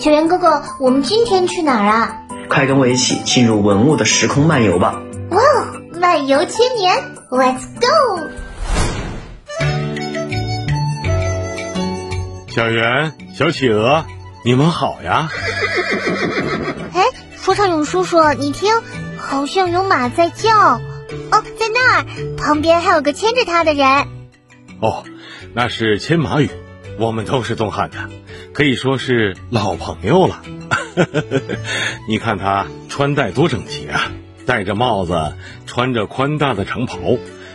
[0.00, 2.22] 小圆哥哥，我们今天去哪儿啊？
[2.48, 4.98] 快跟我一起进入文物的时空漫游吧！
[5.30, 5.42] 哇哦，
[6.00, 6.96] 漫游千年
[7.30, 8.30] ，Let's go！
[12.48, 14.06] 小圆、小企鹅，
[14.42, 15.28] 你们好呀！
[16.96, 17.04] 哎，
[17.36, 18.72] 说唱勇叔叔，你听，
[19.18, 20.48] 好像有马在叫。
[21.30, 22.06] 哦，在那儿，
[22.38, 23.86] 旁边还有个牵着它的人。
[24.80, 25.04] 哦，
[25.54, 26.48] 那是牵马俑。
[26.98, 27.96] 我们都是东汉的，
[28.52, 30.42] 可以说是老朋友了。
[32.08, 34.12] 你看他穿戴多整齐啊，
[34.46, 35.34] 戴着帽子，
[35.66, 36.98] 穿着宽大的长袍，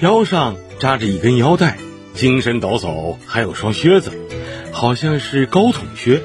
[0.00, 1.76] 腰上扎着一根腰带，
[2.14, 4.12] 精神抖擞，还有双靴子，
[4.72, 6.22] 好像是高筒靴。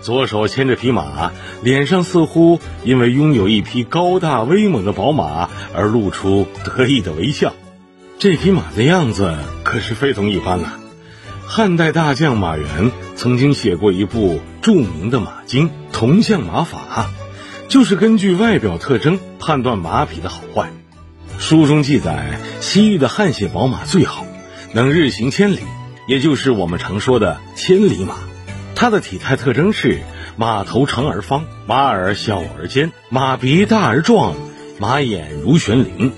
[0.00, 1.32] 左手牵着匹马，
[1.62, 7.54] 脸上似乎因为拥有一匹高大威猛的宝马而露出得意的微笑。
[8.18, 10.74] 这匹马的样子可是非同一般呐。
[11.46, 16.78] 汉代大将马援曾经写过一部著名的《马经·铜像马法》，
[17.68, 20.70] 就是根据外表特征判断马匹的好坏。
[21.38, 24.26] 书中记载，西域的汗血宝马最好，
[24.72, 25.60] 能日行千里，
[26.08, 28.16] 也就是我们常说的千里马。
[28.74, 30.00] 它的体态特征是：
[30.36, 34.34] 马头长而方，马耳小而尖，马鼻大而壮，
[34.80, 36.12] 马眼如悬铃。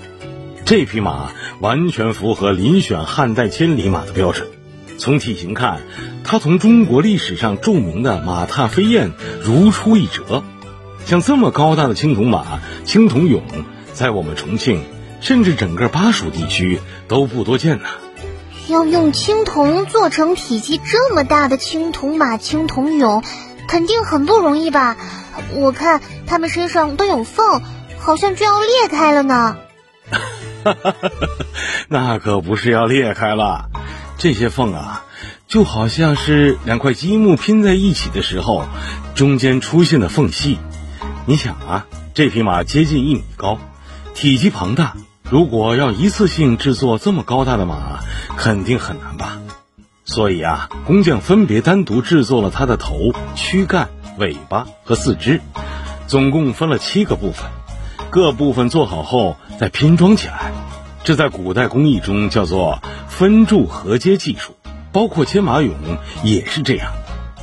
[0.65, 4.47] 这匹马完全符合遴选汉代千里马的标准。
[4.97, 5.81] 从体型看，
[6.23, 9.11] 它同中国历史上著名的马踏飞燕
[9.43, 10.43] 如出一辙。
[11.05, 13.41] 像这么高大的青铜马、青铜俑，
[13.93, 14.83] 在我们重庆，
[15.21, 17.89] 甚至整个巴蜀地区都不多见呐。
[18.67, 23.23] 要用青铜做成体积这么大的青铜马、青铜俑，
[23.69, 24.97] 肯定很不容易吧？
[25.53, 27.61] 我看他们身上都有缝，
[27.97, 29.57] 好像就要裂开了呢。
[30.63, 30.95] 哈哈，
[31.87, 33.69] 那可不是要裂开了。
[34.17, 35.05] 这些缝啊，
[35.47, 38.65] 就好像是两块积木拼在一起的时候，
[39.13, 40.57] 中间出现的缝隙。
[41.25, 43.59] 你想啊，这匹马接近一米高，
[44.15, 44.95] 体积庞大，
[45.29, 47.99] 如果要一次性制作这么高大的马，
[48.35, 49.37] 肯定很难吧？
[50.03, 55.41] 所以啊，工匠分别单独制作了它的头、躯干、尾巴和四肢，
[56.07, 57.51] 总共分了七个部分，
[58.09, 60.51] 各部分做好后再拼装起来。
[61.07, 62.81] 这在古代工艺中叫做。
[63.07, 64.57] 分铸合接技术，
[64.91, 65.71] 包括牵马俑
[66.21, 66.91] 也是这样。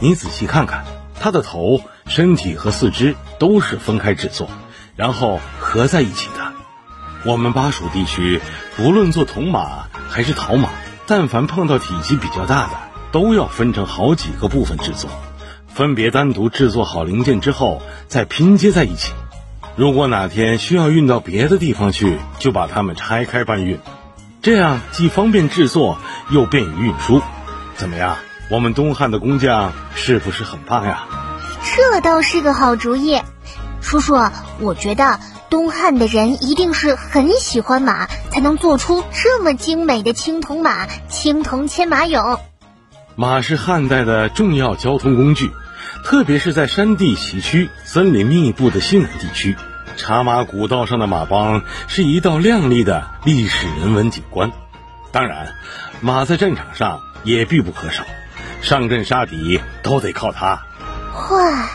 [0.00, 0.84] 你仔细看看，
[1.18, 4.50] 它的头、身体和四肢都是分开制作，
[4.96, 6.52] 然后合在一起的。
[7.24, 8.38] 我们巴蜀地区，
[8.76, 10.68] 不论做铜马还是陶马，
[11.06, 12.72] 但凡碰到体积比较大的，
[13.12, 15.08] 都要分成好几个部分制作，
[15.68, 19.14] 分别单独制作好零件之后再拼接在一起。
[19.76, 23.80] 如果哪天需要运到别的地方去，就把它们拆开搬运。
[24.40, 25.98] 这样既方便制作，
[26.30, 27.20] 又便于运输，
[27.74, 28.16] 怎么样？
[28.50, 31.08] 我们东汉的工匠是不是很棒呀？
[31.74, 33.20] 这倒是个好主意，
[33.80, 34.14] 叔叔，
[34.60, 35.18] 我觉得
[35.50, 42.38] 东汉的人一定是很喜欢马，才能做出这么精美的青铜马、青铜牵马俑。
[43.16, 45.50] 马是汉代的重要交通工具，
[46.02, 49.56] 特别是在山地崎岖、森林密布的西南地区。
[49.96, 54.50] 茶马古道上的马帮是一道亮丽的历史人文景观，
[55.12, 55.54] 当然，
[56.00, 58.02] 马在战场上也必不可少，
[58.60, 60.60] 上阵杀敌都得靠它。
[61.30, 61.70] 哇，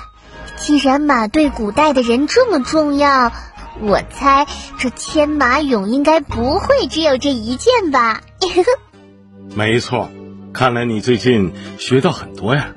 [0.58, 3.32] 既然马对古代的人这么重要，
[3.80, 4.46] 我猜
[4.78, 8.20] 这牵马俑应该不会只有这一件吧？
[9.56, 10.12] 没错，
[10.52, 12.72] 看来你最近学到很多呀。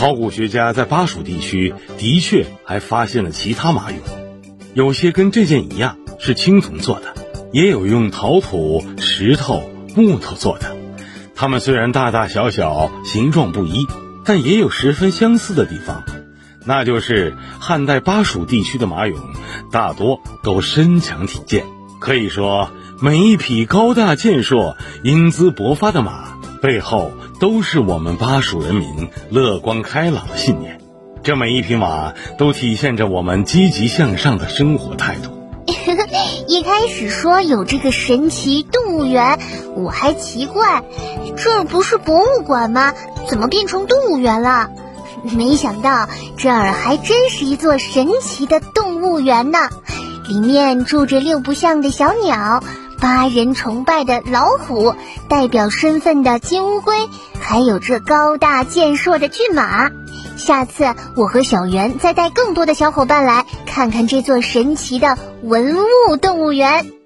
[0.00, 3.96] 考古学家在巴蜀地区的确还发现了其他马俑。
[4.72, 7.12] 有些跟这件一样是青铜做的，
[7.52, 10.74] 也有用陶土、石头、木头做的。
[11.34, 13.86] 它们虽然大大小小、形状不一，
[14.24, 16.02] 但也有十分相似的地方，
[16.64, 19.16] 那就是汉代巴蜀地区的马俑
[19.70, 21.66] 大多都身强体健。
[22.00, 22.70] 可以说，
[23.02, 30.78] 每一匹高大健硕、英姿勃发的马背后，都是我们巴蜀人民乐观开朗的信念。
[31.22, 35.30] 这每一匹马都体现着我们积极向上的生活态度。
[36.46, 39.38] 一开始说有这个神奇动物园，
[39.74, 40.82] 我还奇怪，
[41.36, 42.92] 这不是博物馆吗？
[43.26, 44.68] 怎么变成动物园了？
[45.36, 49.58] 没想到这儿还真是一座神奇的动物园呢！
[50.28, 52.62] 里面住着六不像的小鸟，
[53.00, 54.94] 八人崇拜的老虎，
[55.28, 56.94] 代表身份的金乌龟，
[57.40, 59.90] 还有这高大健硕的骏马。
[60.36, 65.76] 下次我和小圆再带更多的小伙伴来看看这座神奇的文
[66.08, 66.99] 物动物园。